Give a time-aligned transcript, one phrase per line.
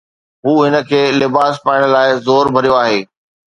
[0.45, 2.99] هو هن کي لباس پائڻ لاءِ زور ڀريو آهي.